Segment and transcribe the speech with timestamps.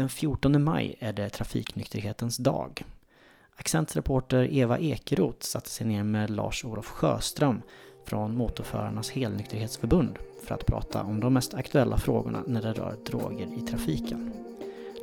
[0.00, 2.84] Den 14 maj är det trafiknykterhetens dag.
[3.56, 7.62] Accents reporter Eva Ekeroth satte sig ner med Lars-Olof Sjöström
[8.04, 13.58] från Motorförarnas helnykterhetsförbund för att prata om de mest aktuella frågorna när det rör droger
[13.58, 14.32] i trafiken.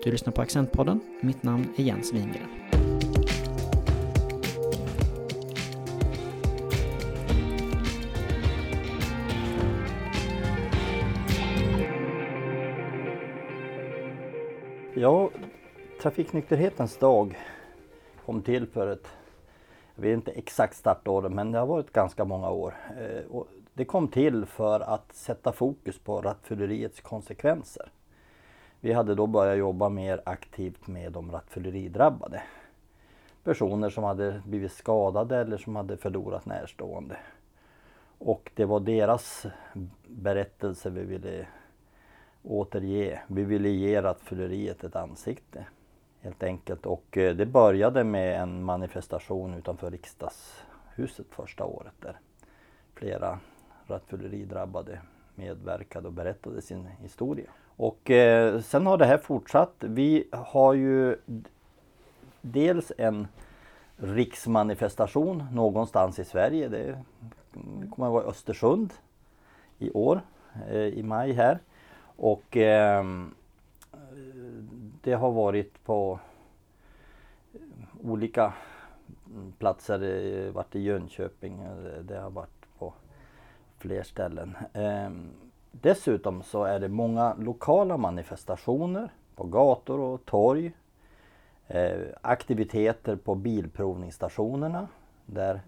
[0.03, 0.99] Du lyssnar på Accentpodden.
[1.21, 2.66] Mitt namn är Jens Wingren.
[14.99, 15.29] Ja,
[16.01, 17.37] Trafiknykterhetens dag
[18.25, 19.07] kom till för ett,
[19.95, 22.75] jag vet inte exakt startåret, men det har varit ganska många år.
[22.99, 27.91] Eh, och det kom till för att sätta fokus på rattfylleriets konsekvenser.
[28.79, 32.43] Vi hade då börjat jobba mer aktivt med de rattfylleridrabbade.
[33.43, 37.17] Personer som hade blivit skadade eller som hade förlorat närstående.
[38.17, 39.45] Och det var deras
[40.07, 41.47] berättelse vi ville
[42.47, 43.19] återge.
[43.27, 45.65] Vi ville ge rattfylleriet ett ansikte.
[46.21, 46.85] Helt enkelt.
[46.85, 52.19] Och eh, det började med en manifestation utanför riksdagshuset första året där
[52.93, 53.39] flera
[53.87, 54.99] rattfylleridrabbade
[55.35, 57.49] medverkade och berättade sin historia.
[57.75, 59.75] Och eh, sen har det här fortsatt.
[59.79, 61.15] Vi har ju
[62.41, 63.27] dels en
[63.97, 66.67] riksmanifestation någonstans i Sverige.
[66.67, 67.03] Det,
[67.53, 68.93] det kommer att vara Östersund
[69.79, 70.21] i år,
[70.69, 71.59] eh, i maj här.
[72.17, 73.05] Och eh,
[75.01, 76.19] det har varit på
[78.03, 78.53] olika
[79.57, 79.99] platser.
[79.99, 82.93] Det har varit i Jönköping, eh, det har varit på
[83.77, 84.57] fler ställen.
[84.73, 85.09] Eh,
[85.71, 90.71] dessutom så är det många lokala manifestationer på gator och torg.
[91.67, 94.87] Eh, aktiviteter på bilprovningsstationerna
[95.25, 95.61] där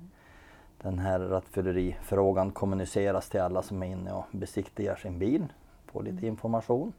[0.81, 5.47] den här rattfyllerifrågan kommuniceras till alla som är inne och besiktigar sin bil
[5.91, 6.93] få lite information.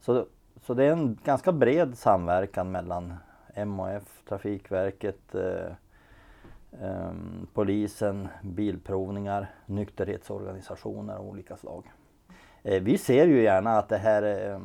[0.00, 0.26] Så,
[0.62, 3.14] så det är en ganska bred samverkan mellan
[3.54, 5.72] MHF, Trafikverket, eh,
[6.82, 7.12] eh,
[7.54, 11.84] polisen, bilprovningar, nykterhetsorganisationer av olika slag.
[12.62, 14.60] Eh, vi ser ju gärna att det här, eh,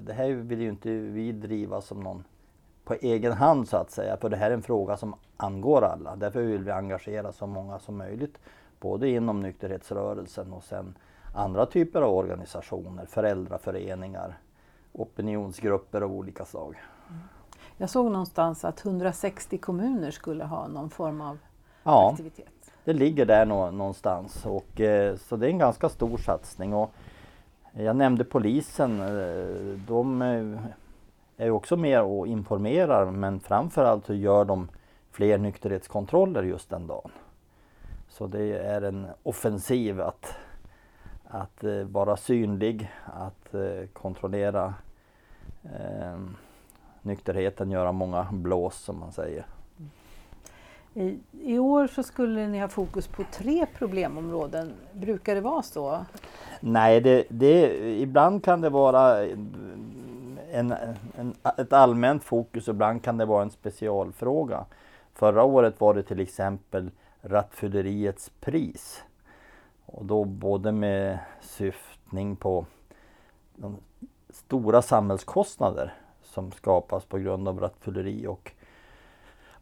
[0.00, 2.24] det här vill ju inte vi driva som någon
[2.84, 6.16] på egen hand så att säga, för det här är en fråga som angår alla.
[6.16, 8.38] Därför vill vi engagera så många som möjligt,
[8.80, 10.94] både inom nykterhetsrörelsen och sen
[11.38, 14.38] andra typer av organisationer, föräldraföreningar,
[14.92, 16.76] opinionsgrupper av olika slag.
[17.76, 21.38] Jag såg någonstans att 160 kommuner skulle ha någon form av
[21.82, 22.72] ja, aktivitet.
[22.84, 26.74] Det ligger där någonstans och eh, så det är en ganska stor satsning.
[26.74, 26.90] Och
[27.72, 34.44] jag nämnde polisen, eh, de eh, är också med och informerar men framförallt så gör
[34.44, 34.68] de
[35.10, 37.10] fler nykterhetskontroller just den dagen.
[38.08, 40.34] Så det är en offensiv att
[41.30, 44.74] att eh, vara synlig, att eh, kontrollera
[45.64, 46.20] eh,
[47.02, 49.46] nykterheten, göra många blås som man säger.
[50.94, 54.72] I, I, år så skulle ni ha fokus på tre problemområden.
[54.92, 56.04] Brukar det vara så?
[56.60, 59.24] Nej, det, det, ibland kan det vara
[60.52, 60.74] en,
[61.16, 64.64] en, ett allmänt fokus, ibland kan det vara en specialfråga.
[65.14, 66.90] Förra året var det till exempel
[67.22, 69.02] rattfylleriets pris.
[69.92, 72.66] Och då både med syftning på
[73.56, 73.76] de
[74.30, 78.52] stora samhällskostnader som skapas på grund av rattfylleri och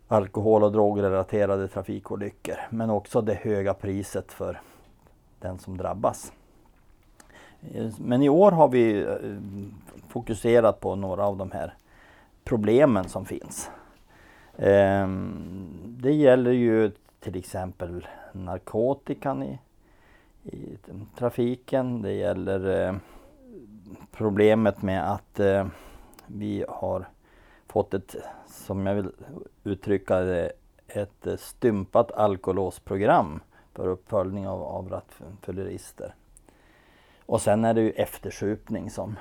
[0.09, 2.57] alkohol och drogrelaterade trafikolyckor.
[2.71, 4.61] Men också det höga priset för
[5.41, 6.33] den som drabbas.
[7.99, 9.15] Men i år har vi eh,
[10.09, 11.75] fokuserat på några av de här
[12.45, 13.71] problemen som finns.
[14.59, 19.59] Ehm, det gäller ju till exempel narkotikan i
[20.47, 20.79] i
[21.19, 22.03] trafiken.
[22.03, 22.95] Det gäller eh,
[24.13, 25.67] problemet med att eh,
[26.27, 27.09] vi har
[27.67, 29.11] fått ett, som jag vill
[29.65, 30.53] uttrycka det,
[30.89, 33.41] ett eh, stympat alkolåsprogram
[33.73, 36.15] för uppföljning av, av rattfyllerister.
[37.27, 39.19] Och sen är det ju eftersupning som,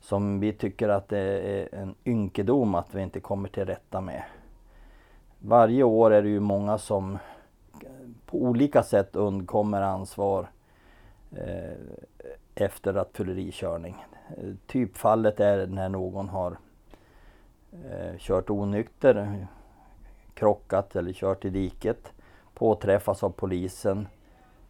[0.00, 4.22] som vi tycker att det är en ynkedom att vi inte kommer till rätta med.
[5.38, 7.18] Varje år är det ju många som
[8.32, 10.50] på olika sätt undkommer ansvar
[11.36, 11.76] eh,
[12.54, 14.04] efter rattfyllerikörning.
[14.66, 16.56] Typfallet är när någon har
[17.72, 19.46] eh, kört onykter,
[20.34, 22.12] krockat eller kört i diket,
[22.54, 24.08] påträffas av polisen,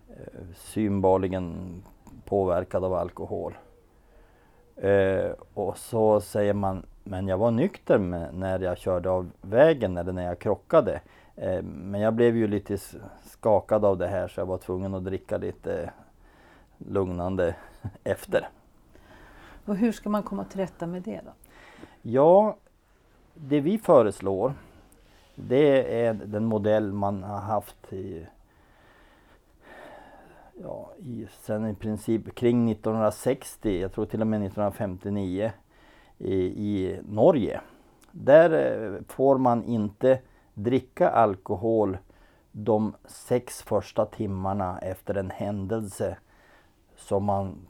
[0.08, 1.82] eh, synbarligen
[2.24, 3.54] påverkad av alkohol.
[4.76, 7.98] Eh, och så säger man, men jag var nykter
[8.32, 11.00] när jag körde av vägen eller när jag krockade.
[11.36, 12.78] Eh, men jag blev ju lite
[13.22, 15.92] skakad av det här så jag var tvungen att dricka lite
[16.78, 17.54] lugnande
[18.04, 18.48] efter.
[19.64, 21.32] Och hur ska man komma till rätta med det då?
[22.02, 22.56] Ja,
[23.34, 24.54] det vi föreslår
[25.34, 28.26] det är den modell man har haft i,
[30.62, 35.52] ja, i, sen i princip kring 1960, jag tror till och med 1959
[36.18, 37.60] i, i Norge.
[38.10, 40.18] Där eh, får man inte
[40.54, 41.98] dricka alkohol
[42.52, 46.16] de sex första timmarna efter en händelse
[46.96, 47.66] som man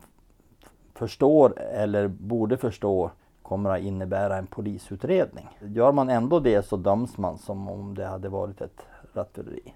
[0.94, 3.10] förstår eller borde förstå
[3.42, 5.48] kommer att innebära en polisutredning.
[5.60, 9.74] Gör man ändå det så döms man som om det hade varit ett rattfylleri.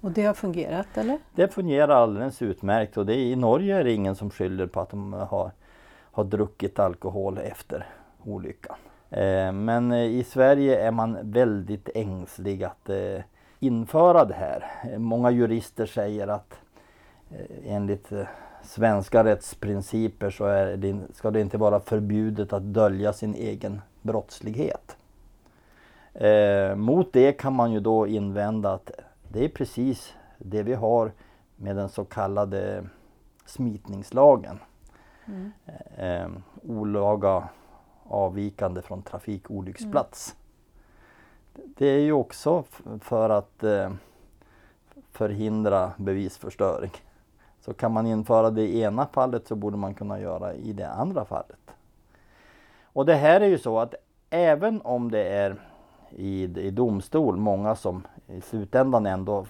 [0.00, 1.18] Och det har fungerat eller?
[1.34, 4.90] Det fungerar alldeles utmärkt och det, i Norge är det ingen som skyller på att
[4.90, 5.50] de har,
[6.12, 7.86] har druckit alkohol efter
[8.24, 8.76] olyckan.
[9.10, 13.20] Eh, men i Sverige är man väldigt ängslig att eh,
[13.58, 14.64] införa det här.
[14.98, 16.54] Många jurister säger att
[17.30, 18.12] eh, enligt
[18.62, 20.44] svenska rättsprinciper så
[20.76, 24.96] det, ska det inte vara förbjudet att dölja sin egen brottslighet.
[26.14, 28.90] Eh, mot det kan man ju då invända att
[29.28, 31.12] det är precis det vi har
[31.56, 32.84] med den så kallade
[33.46, 34.58] smitningslagen.
[35.26, 35.52] Mm.
[35.96, 36.28] Eh,
[36.62, 37.48] olaga
[38.10, 40.34] avvikande från trafikolycksplats.
[41.54, 41.74] Mm.
[41.76, 42.64] Det är ju också
[43.00, 43.90] för att eh,
[45.12, 46.90] förhindra bevisförstöring.
[47.60, 50.90] Så kan man införa det i ena fallet så borde man kunna göra i det
[50.90, 51.74] andra fallet.
[52.82, 53.94] Och det här är ju så att
[54.30, 55.56] även om det är
[56.10, 59.46] i, i domstol många som i slutändan ändå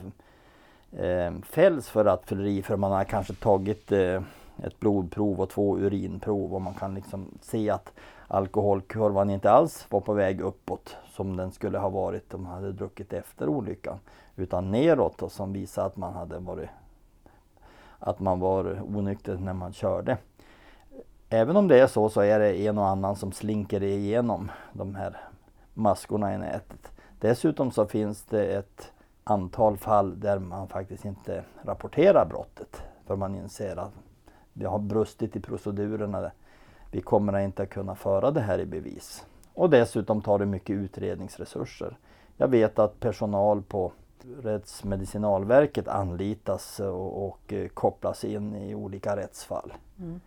[0.92, 4.22] eh, fälls för rattfylleri för man har kanske tagit eh,
[4.64, 7.92] ett blodprov och två urinprov och man kan liksom se att
[8.30, 12.72] alkoholkurvan inte alls var på väg uppåt som den skulle ha varit om man hade
[12.72, 13.98] druckit efter olyckan.
[14.36, 16.68] Utan neråt och som visar att man hade varit
[17.98, 20.18] att man var onykter när man körde.
[21.28, 24.94] Även om det är så så är det en och annan som slinker igenom de
[24.94, 25.16] här
[25.74, 26.92] maskorna i nätet.
[27.18, 28.92] Dessutom så finns det ett
[29.24, 32.82] antal fall där man faktiskt inte rapporterar brottet.
[33.06, 33.92] För man inser att
[34.52, 36.30] det har brustit i procedurerna.
[36.90, 39.26] Vi kommer inte att kunna föra det här i bevis.
[39.54, 41.98] Och dessutom tar det mycket utredningsresurser.
[42.36, 43.92] Jag vet att personal på
[44.42, 49.72] Rättsmedicinalverket anlitas och, och eh, kopplas in i olika rättsfall.
[49.98, 50.20] Mm.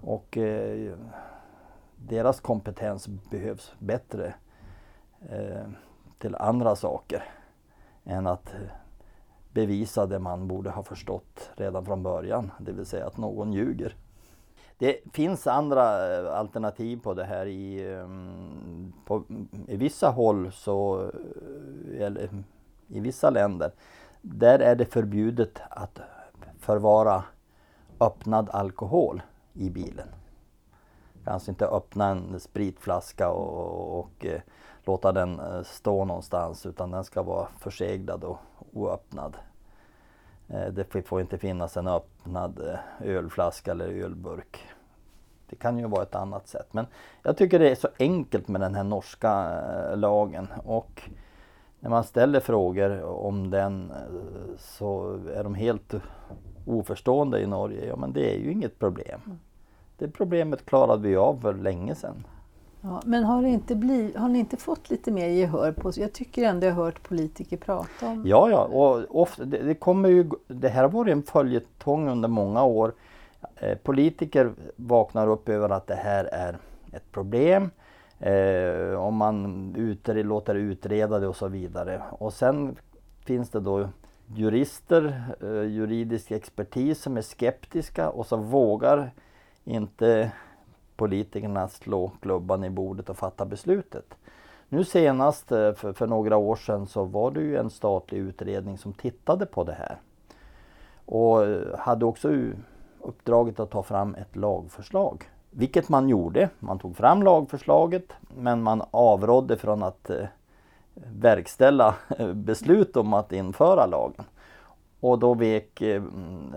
[0.00, 0.96] Och eh,
[1.96, 4.34] deras kompetens behövs bättre
[5.28, 5.66] eh,
[6.18, 7.24] till andra saker
[8.04, 8.54] än att
[9.52, 13.96] bevisa det man borde ha förstått redan från början, det vill säga att någon ljuger.
[14.80, 17.46] Det finns andra eh, alternativ på det här.
[17.46, 19.22] I, ehm, på,
[19.66, 21.02] i vissa håll så,
[21.94, 22.28] eh, eller
[22.88, 23.72] i vissa länder,
[24.22, 26.00] där är det förbjudet att
[26.58, 27.24] förvara
[28.00, 29.22] öppnad alkohol
[29.52, 30.08] i bilen.
[31.24, 34.40] Kanske inte öppna en spritflaska och, och och eh,
[34.84, 38.38] låta den stå någonstans utan den ska vara förseglad och
[38.72, 39.36] oöppnad.
[40.54, 44.58] Eh, det får inte finnas en öppnad eh, ölflaska eller ölburk.
[45.50, 46.86] Det kan ju vara ett annat sätt men
[47.22, 49.60] jag tycker det är så enkelt med den här norska
[49.90, 51.02] eh, lagen och
[51.80, 53.92] när man ställer frågor om den
[54.58, 55.94] så är de helt
[56.66, 57.86] oförstående i Norge.
[57.86, 59.20] Ja men det är ju inget problem.
[59.26, 59.38] Mm.
[59.98, 62.24] Det problemet klarade vi av för länge sedan.
[62.82, 66.12] Ja, men har, det inte blivit, har ni inte fått lite mer gehör på Jag
[66.12, 70.08] tycker ändå jag har hört politiker prata om Ja, ja, och ofta, det, det, kommer
[70.08, 72.92] ju, det här har varit en följetong under många år.
[73.56, 76.58] Eh, politiker vaknar upp över att det här är
[76.92, 77.70] ett problem.
[78.18, 82.02] Eh, om man utre, låter utreda det och så vidare.
[82.10, 82.76] Och sen
[83.24, 83.88] finns det då
[84.26, 89.10] jurister, eh, juridisk expertis som är skeptiska och så vågar
[89.64, 90.32] inte
[91.00, 94.14] politikerna slå klubban i bordet och fatta beslutet.
[94.68, 98.78] Nu senast eh, för, för, några år sedan så var det ju en statlig utredning
[98.78, 99.96] som tittade på det här.
[101.04, 102.28] Och eh, hade också
[103.00, 105.24] uppdraget att ta fram ett lagförslag.
[105.50, 106.48] Vilket man gjorde.
[106.58, 110.26] Man tog fram lagförslaget men man avrådde från att eh,
[110.94, 114.24] verkställa eh, beslut om att införa lagen.
[115.00, 116.52] Och då vek eh, mm,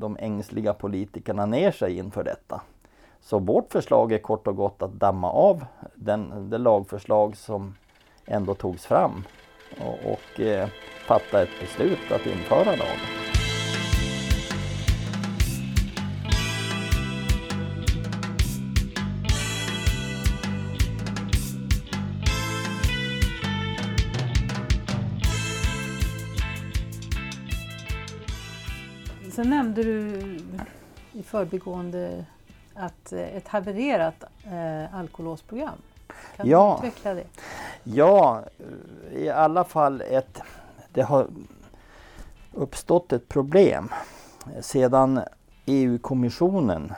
[0.00, 2.60] de ängsliga politikerna ner sig inför detta.
[3.28, 7.74] Så vårt förslag är kort och gott att damma av den, det lagförslag som
[8.26, 9.24] ändå togs fram
[9.80, 10.68] och, och eh,
[11.06, 12.98] fatta ett beslut att införa lagen.
[29.30, 30.20] Sen nämnde du
[31.12, 32.24] i förbigående
[32.78, 35.78] att ett havererat eh, alkolåsprogram.
[36.36, 36.78] Kan Ja.
[36.82, 37.24] du utveckla det?
[37.84, 38.42] Ja,
[39.12, 40.42] i alla fall ett...
[40.92, 41.26] Det har
[42.52, 43.88] uppstått ett problem
[44.60, 45.20] sedan
[45.66, 46.92] EU-kommissionen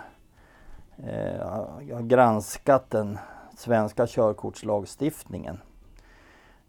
[1.07, 3.19] eh, har granskat den
[3.57, 5.61] svenska körkortslagstiftningen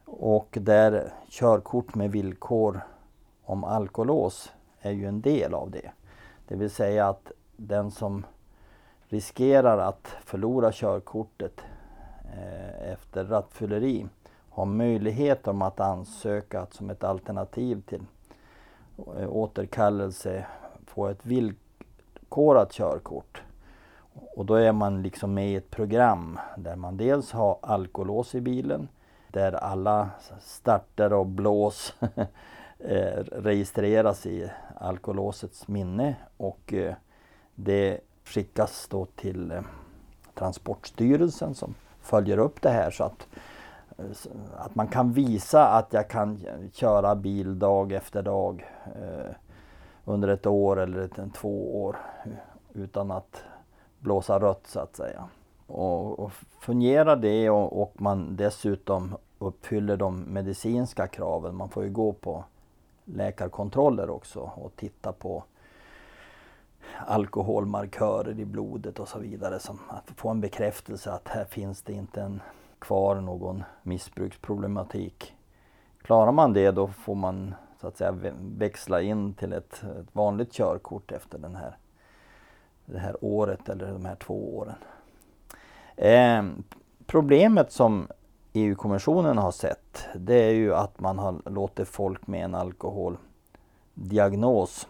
[0.05, 2.81] och där körkort med villkor
[3.45, 4.51] om alkolås
[4.81, 5.91] är ju en del av det.
[6.47, 8.25] Det vill säga att den som
[9.11, 11.61] riskerar att förlora körkortet
[12.23, 14.07] eh, efter rattfylleri
[14.49, 18.01] har möjlighet om att ansöka att som ett alternativ till
[19.17, 20.45] eh, återkallelse
[20.85, 23.41] få ett villkorat körkort.
[24.35, 28.41] Och då är man liksom med i ett program där man dels har alkolås i
[28.41, 28.87] bilen,
[29.27, 30.09] där alla
[30.41, 31.95] starter och blås
[32.79, 36.73] eh, registreras i alkolåsets minne och
[37.55, 39.61] det skickas då till eh,
[40.33, 43.27] Transportstyrelsen som följer upp det här så att,
[43.97, 44.05] eh,
[44.57, 46.39] att man kan visa att jag kan
[46.73, 49.35] köra bil dag efter dag eh,
[50.05, 52.31] under ett år eller ett, två år eh,
[52.73, 53.43] utan att
[53.99, 55.23] blåsa rött så att säga.
[55.67, 61.89] Och, och fungerar det och, och man dessutom uppfyller de medicinska kraven, man får ju
[61.89, 62.43] gå på
[63.05, 65.43] läkarkontroller också och titta på
[67.07, 69.59] alkoholmarkörer i blodet och så vidare.
[69.59, 72.41] Som att få en bekräftelse att här finns det inte en,
[72.79, 75.35] kvar någon missbruksproblematik.
[76.01, 80.53] Klarar man det då får man så att säga växla in till ett, ett vanligt
[80.53, 81.77] körkort efter den här,
[82.85, 84.75] det här året eller de här två åren.
[85.95, 86.43] Eh,
[87.05, 88.07] problemet som
[88.53, 94.87] EU-kommissionen har sett det är ju att man har låtit folk med en alkoholdiagnos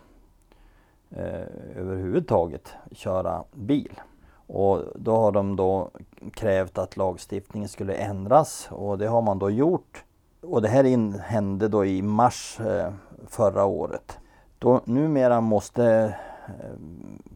[1.12, 1.41] eh,
[1.75, 4.01] överhuvudtaget köra bil.
[4.48, 5.89] Och då har de då
[6.34, 10.03] krävt att lagstiftningen skulle ändras och det har man då gjort.
[10.41, 12.94] Och det här in, hände då i mars eh,
[13.27, 14.20] förra året.
[14.60, 16.15] Då, numera måste
[16.48, 16.53] eh,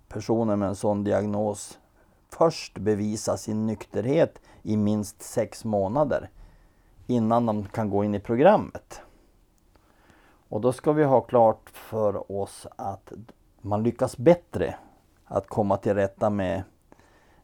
[0.07, 1.79] personer med en sån diagnos
[2.29, 6.29] först bevisa sin nykterhet i minst sex månader
[7.07, 9.01] innan de kan gå in i programmet.
[10.49, 13.13] Och då ska vi ha klart för oss att
[13.65, 14.75] man lyckas bättre
[15.25, 16.63] att komma till rätta med,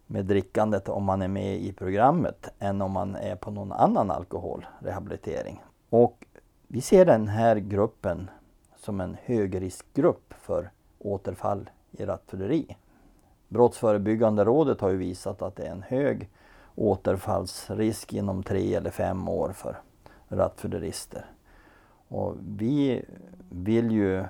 [0.08, 4.12] med drickandet om man är med i programmet än om man är på någon annan
[4.12, 5.64] alkoholrehabilitering.
[5.90, 6.26] Och
[6.68, 8.30] vi ser den här gruppen
[8.76, 12.78] som en högriskgrupp för återfall i rattfylleri.
[13.48, 16.30] Brottsförebyggande rådet har ju visat att det är en hög
[16.76, 19.82] återfallsrisk inom tre eller fem år för
[20.28, 21.26] rattfyllerister.
[22.08, 23.06] Och vi
[23.50, 24.24] vill ju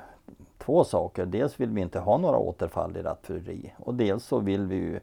[0.65, 1.25] två saker.
[1.25, 4.99] Dels vill vi inte ha några återfall i rattfylleri och dels så vill vi ju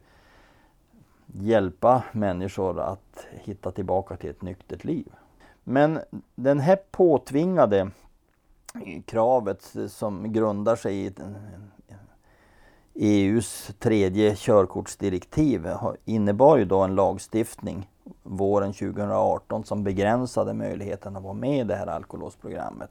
[1.26, 5.12] hjälpa människor att hitta tillbaka till ett nyktert liv.
[5.64, 6.00] Men
[6.34, 7.90] den här påtvingade
[9.04, 11.12] kravet som grundar sig i
[12.94, 15.68] EUs e tredje körkortsdirektiv
[16.04, 17.88] innebar ju då en lagstiftning
[18.22, 22.90] våren 2018 som begränsade möjligheten att vara med i det här alkolåsprogrammet.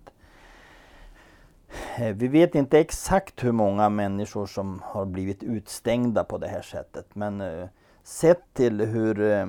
[1.97, 6.61] Eh, Vi vet inte exakt hur många människor som har blivit utstängda på det här
[6.61, 7.67] sättet men eh,
[8.03, 9.47] sett till hur eh,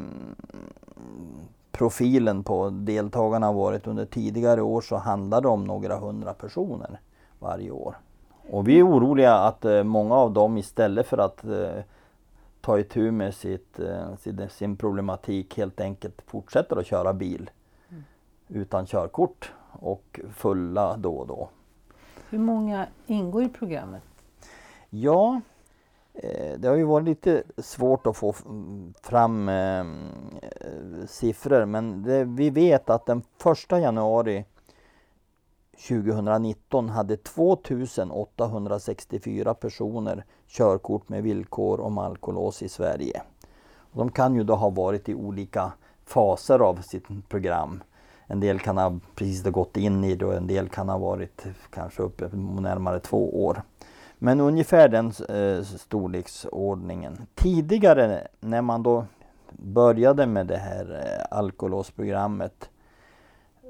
[1.72, 7.00] profilen på deltagarna har varit under tidigare år så handlar det om några hundra personer
[7.38, 7.96] varje år.
[8.50, 11.44] Och vi är oroliga att eh, många av dem istället för att
[12.60, 13.80] ta itu med sitt,
[14.20, 17.50] sin, sin problematik helt enkelt fortsätter att köra bil
[18.48, 21.48] utan körkort och fulla då och då.
[22.30, 24.02] Hur många ingår i programmet?
[24.90, 25.40] Ja,
[26.14, 28.34] eh, det har ju varit lite svårt att få
[29.02, 29.84] fram eh,
[31.06, 33.24] siffror men det, vi vet att den 1
[33.70, 34.44] januari
[35.88, 43.22] 2019 hade 2864 personer körkort med villkor om alkolås i Sverige.
[43.92, 45.72] De kan ju då ha varit i olika
[46.04, 47.82] faser av sitt program.
[48.30, 50.98] En del kan ha precis ha gått in i det och en del kan ha
[50.98, 52.28] varit kanske uppe
[52.60, 53.62] närmare två år.
[54.18, 57.26] Men ungefär den eh, storleksordningen.
[57.34, 59.04] Tidigare när man då
[59.50, 62.70] började med det här eh, alkolåsprogrammet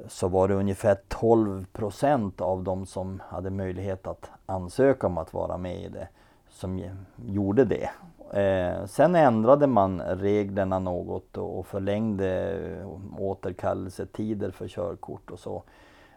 [0.08, 5.34] så var det ungefär 12 procent av de som hade möjlighet att ansöka om att
[5.34, 6.08] vara med i det
[6.50, 6.82] som
[7.16, 7.90] gjorde det.
[8.32, 15.62] Eh, sen ändrade man reglerna något och förlängde eh, återkallelsetider för körkort och så.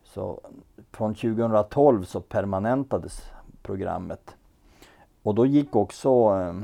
[0.03, 0.41] Så
[0.91, 4.36] från 2012 så permanentades programmet.
[5.24, 6.56] Och då gick också eh,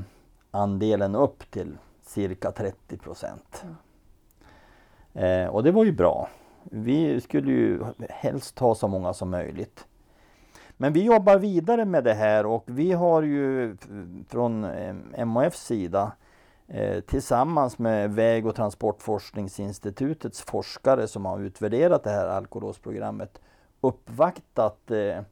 [0.51, 3.63] andelen upp till cirka 30 procent.
[5.13, 6.29] Eh, och det var ju bra.
[6.63, 9.85] Vi skulle ju helst ha så många som möjligt.
[10.77, 13.77] Men vi jobbar vidare med det här och vi har ju
[14.27, 16.11] från eh, MHFs sida
[16.67, 23.41] eh, tillsammans med Väg och transportforskningsinstitutets forskare som har utvärderat det här alkolåsprogrammet
[23.81, 25.25] uppvaktat eh, e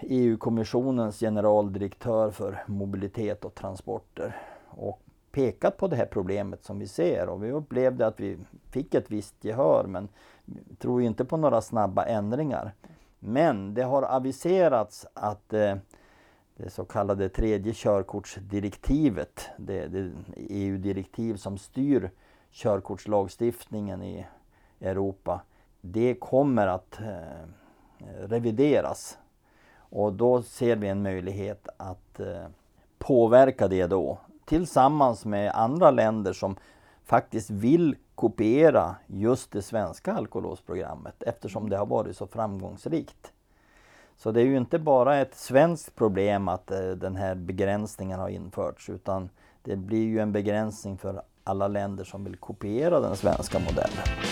[0.00, 4.36] EU-kommissionens generaldirektör för mobilitet och transporter
[4.68, 5.00] och
[5.32, 8.38] pekat på det här problemet som vi ser och vi upplevde att vi
[8.70, 10.08] fick ett visst gehör men
[10.78, 12.72] tror inte på några snabba ändringar.
[13.24, 15.76] Men det har aviserats att eh,
[16.56, 22.10] det så kallade tredje körkortsdirektivet, det, det EU-direktiv som styr
[22.50, 24.26] körkortslagstiftningen i
[24.80, 25.40] Europa,
[25.80, 27.48] det kommer att eh,
[28.20, 29.18] revideras.
[29.76, 32.46] Och då ser vi en möjlighet att eh,
[32.98, 36.56] påverka det då tillsammans med andra länder som
[37.12, 43.32] faktiskt vill kopiera just det svenska alkolåsprogrammet eftersom det har varit så framgångsrikt.
[44.16, 48.28] Så det är ju inte bara ett svenskt problem att eh, den här begränsningen har
[48.28, 49.28] införts utan
[49.62, 54.31] det blir ju en begränsning för alla länder som vill kopiera den svenska modellen.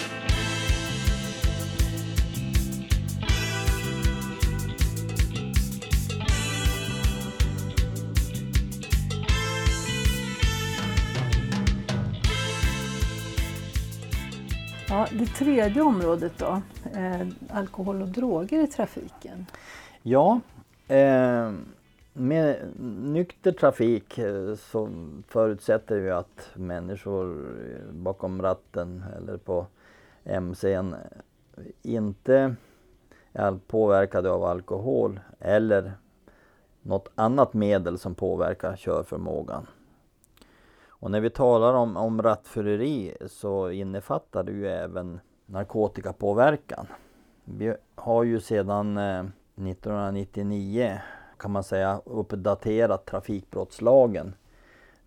[14.90, 16.62] Ja, det tredje området då,
[16.94, 19.46] eh, alkohol och droger i trafiken.
[20.02, 20.40] Ja,
[20.88, 21.52] eh,
[22.12, 22.56] med
[23.02, 24.88] nykter trafik eh, så
[25.28, 29.66] förutsätter vi att människor eh, bakom ratten eller på
[30.24, 32.54] MCn eh, inte
[33.32, 35.92] är påverkade av alkohol eller
[36.82, 39.66] något annat medel som påverkar körförmågan.
[41.00, 46.86] Och när vi talar om, om rattfylleri så innefattar det ju även narkotikapåverkan.
[47.44, 51.00] Vi har ju sedan eh, 1999
[51.36, 54.34] kan man säga uppdaterat trafikbrottslagen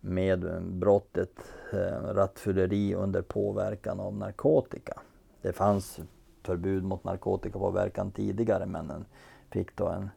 [0.00, 5.00] med brottet eh, rattfylleri under påverkan av narkotika.
[5.42, 6.00] Det fanns
[6.42, 9.04] förbud mot narkotikapåverkan tidigare men den
[9.50, 10.10] fick då en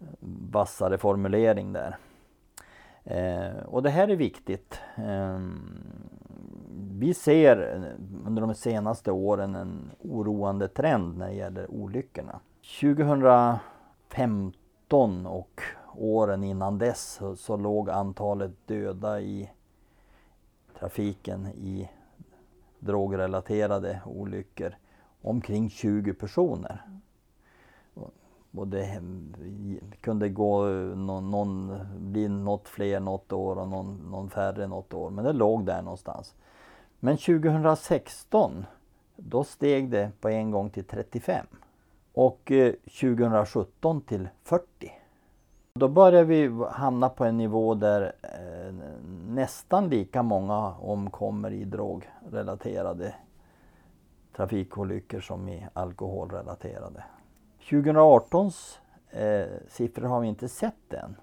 [0.00, 0.06] eh,
[0.50, 1.96] vassare formulering där.
[3.04, 4.80] Eh, och det här är viktigt.
[4.96, 5.40] Eh,
[6.90, 7.82] vi ser eh,
[8.26, 12.40] under de senaste åren en oroande trend när det gäller olyckorna.
[12.80, 15.60] 2015 och
[15.94, 19.50] åren innan dess så, så låg antalet döda i
[20.78, 21.90] trafiken i
[22.78, 24.74] drogrelaterade olyckor
[25.22, 26.82] omkring 20 personer.
[28.56, 29.02] Och det
[30.00, 35.10] kunde gå någon, någon, bli något fler något år och någon, någon färre något år.
[35.10, 36.34] Men det låg där någonstans.
[37.00, 38.64] Men 2016
[39.16, 41.46] då steg det på en gång till 35.
[42.14, 44.92] Och eh, 2017 till 40.
[45.74, 48.74] Då börjar vi hamna på en nivå där eh,
[49.28, 53.14] nästan lika många omkommer i drogrelaterade
[54.36, 57.04] trafikolyckor som i alkoholrelaterade.
[57.72, 58.78] 2018s
[59.10, 61.16] eh, siffror har vi inte sett än.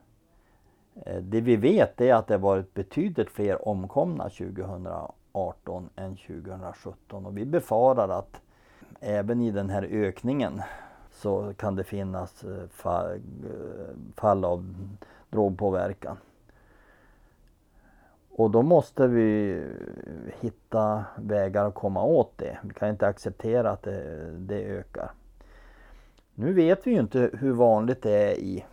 [1.05, 7.37] Eh, det vi vet är att det varit betydligt fler omkomna 2018 än 2017 och
[7.37, 8.41] vi befarar att
[8.99, 10.61] även i den här ökningen
[11.11, 14.75] så kan det finnas eh, fall, eh, fall av
[15.29, 16.17] drogpåverkan.
[18.31, 19.61] Och då måste vi
[20.39, 22.57] hitta vägar att komma åt det.
[22.63, 25.11] Vi kan inte acceptera att det, det ökar.
[26.39, 28.65] Nu vet vi ju inte hur vanligt det är i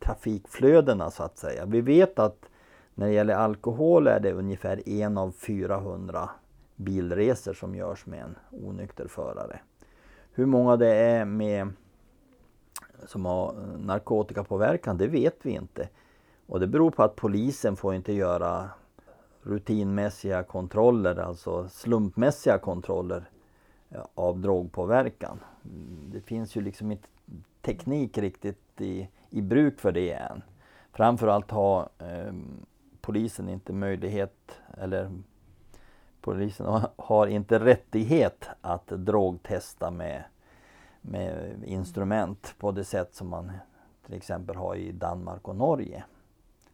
[0.00, 1.66] trafikflödena så att säga.
[1.66, 2.48] Vi vet att
[2.94, 6.30] när det gäller alkohol är det ungefär en av 400
[6.76, 9.60] bilresor som görs med en onykter förare.
[10.32, 11.68] Hur många det är med
[13.06, 15.88] som har narkotikapåverkan, det vet vi inte.
[16.46, 18.70] Och det beror på att polisen får inte göra
[19.42, 23.24] rutinmässiga kontroller, alltså slumpmässiga kontroller
[24.14, 25.40] av drogpåverkan.
[26.12, 27.08] Det finns ju liksom inte
[27.62, 30.42] teknik riktigt i, i bruk för det än.
[30.92, 32.32] Framförallt har eh,
[33.00, 35.10] polisen inte möjlighet, eller
[36.20, 40.24] polisen har inte rättighet att drogtesta med,
[41.00, 43.52] med instrument på det sätt som man
[44.06, 46.04] till exempel har i Danmark och Norge.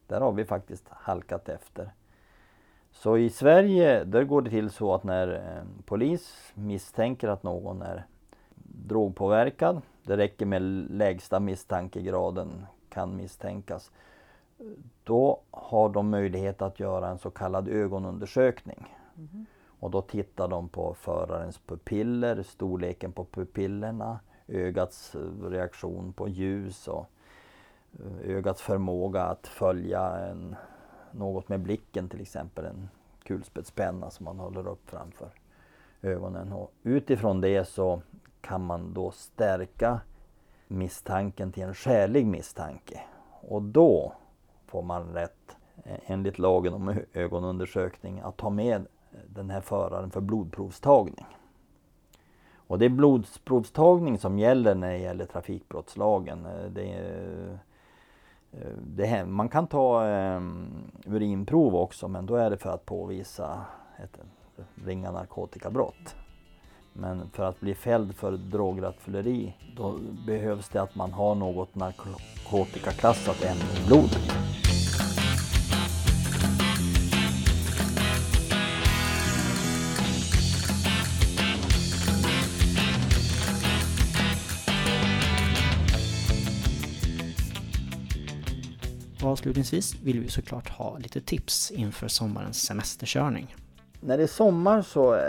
[0.07, 1.91] Där har vi faktiskt halkat efter.
[2.91, 7.83] Så i Sverige där går det till så att när ehm, polis misstänker att någon
[7.83, 8.07] är
[8.87, 13.91] drogpåverkad, det räcker med lägsta misstankegraden kan misstänkas,
[15.05, 18.97] då har de möjlighet att göra en så kallad ögonundersökning.
[19.17, 19.47] Mm.
[19.81, 27.07] Och då tittar de på förarens pupiller, storleken på pupillerna, ögats reaktion på ljus och
[27.93, 30.57] eh, ögats förmåga att följa en,
[31.11, 32.89] något med blicken till exempel, en
[33.23, 35.29] kulspetspenna som man håller upp framför
[36.03, 36.53] ögonen.
[36.53, 38.03] Och utifrån det så
[38.41, 40.01] kan man då stärka
[40.69, 43.01] misstanken till en skälig misstanke.
[43.41, 44.13] Och då
[44.67, 48.87] får man rätt, eh, enligt lagen om ögonundersökning, att ta med
[49.27, 51.27] den här föraren för blodprovstagning.
[52.55, 56.47] Och det är blodprovstagning som gäller när det gäller trafikbrottslagen.
[56.47, 57.59] Eh, det är,
[58.83, 63.65] det här, man kan ta um, urinprov också men då är det för att påvisa
[64.03, 64.19] ett
[64.85, 66.17] ringa narkotikabrott.
[66.93, 73.45] Men för att bli fälld för drograttfylleri då behövs det att man har något narkotikaklassat
[73.45, 74.49] ämne i blodet.
[89.29, 93.57] avslutningsvis vill vi såklart ha lite tips inför sommarens semesterkörning.
[94.01, 95.21] När det är sommar så eh,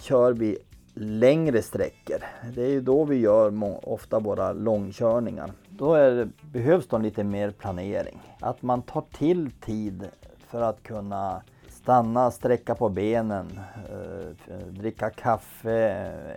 [0.00, 0.58] kör vi
[0.94, 2.18] längre sträckor.
[2.54, 3.52] Det är ju då vi gör
[3.88, 5.52] ofta våra långkörningar.
[5.68, 8.20] Då det, behövs det lite mer planering.
[8.40, 10.08] Att man tar till tid
[10.46, 15.88] för att kunna stanna, sträcka på benen, eh, dricka kaffe,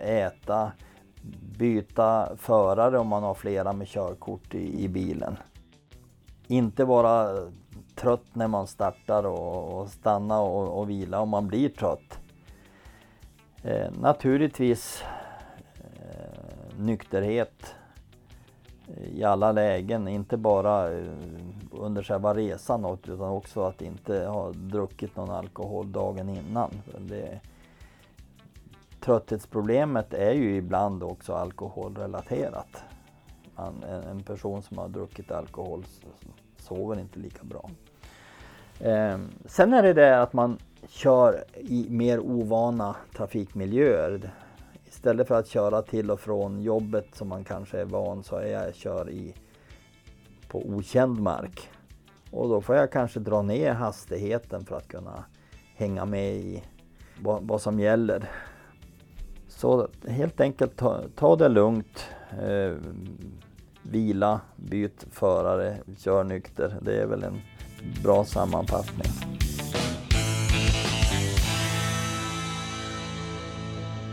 [0.02, 0.72] äta,
[1.58, 5.36] byta förare om man har flera med körkort i, i bilen
[6.46, 7.38] inte vara
[7.94, 12.18] trött när man startar och, och stanna och, och, vila om man blir trött.
[13.66, 15.04] Eh, naturligtvis
[15.74, 17.74] eh, nykterhet
[18.88, 21.04] eh, i alla lägen, inte bara eh,
[21.70, 26.70] under själva resan utan också att inte ha druckit någon alkohol dagen innan.
[26.98, 27.40] Det,
[29.00, 32.84] trötthetsproblemet är ju ibland också alkoholrelaterat
[33.56, 35.84] man, en person som har druckit alkohol
[36.58, 37.70] sover inte lika bra.
[38.80, 44.34] Eh, sen är det det att man kör i mer ovana trafikmiljöer.
[44.84, 48.46] Istället för att köra till och från jobbet som man kanske är van så är
[48.46, 49.34] jag kör i
[50.48, 51.70] på okänd mark.
[52.30, 55.24] Och då får jag kanske dra ner hastigheten för att kunna
[55.74, 56.64] hänga med i
[57.22, 58.30] vad, vad som gäller.
[59.48, 62.08] Så helt enkelt ta, ta det lugnt.
[62.42, 62.72] Eh,
[63.82, 66.78] vila, byt förare, kör nykter.
[66.82, 67.40] Det är väl en
[68.02, 69.45] bra sammanfattning.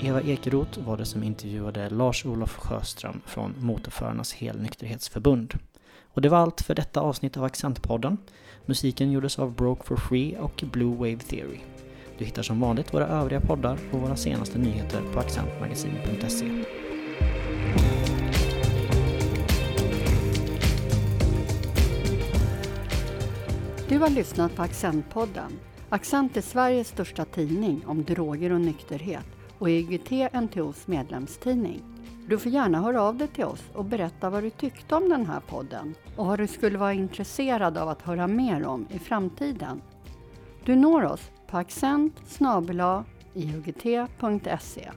[0.06, 5.54] Eva Ekeroth var det som intervjuade Lars-Olof Sjöström från Motorförarnas helnykterhetsförbund.
[6.13, 8.18] Och det var allt för detta avsnitt av Accentpodden.
[8.66, 11.60] Musiken gjordes av Broke for Free och Blue Wave Theory.
[12.18, 16.63] Du hittar som vanligt våra övriga poddar och våra senaste nyheter på accentmagasin.se.
[23.89, 25.60] Du har lyssnat på Accentpodden.
[25.89, 29.26] Accent är Sveriges största tidning om droger och nykterhet
[29.60, 31.82] och IGT NTOs medlemstidning.
[32.28, 35.26] Du får gärna höra av dig till oss och berätta vad du tyckte om den
[35.26, 39.82] här podden och vad du skulle vara intresserad av att höra mer om i framtiden.
[40.66, 42.42] Du når oss på accent
[43.34, 44.89] iugt.se.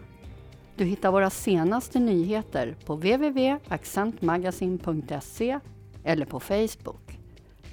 [0.76, 5.60] Du hittar våra senaste nyheter på www.accentmagasin.se
[6.04, 7.18] eller på Facebook.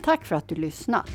[0.04, 1.10] Tack för att du lyssnat!